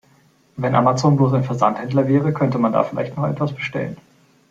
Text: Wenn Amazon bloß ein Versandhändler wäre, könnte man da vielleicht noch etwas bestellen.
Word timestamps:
Wenn 0.55 0.73
Amazon 0.73 1.15
bloß 1.15 1.31
ein 1.35 1.43
Versandhändler 1.43 2.07
wäre, 2.07 2.33
könnte 2.33 2.57
man 2.57 2.71
da 2.73 2.81
vielleicht 2.83 3.15
noch 3.17 3.25
etwas 3.27 3.53
bestellen. 3.53 3.97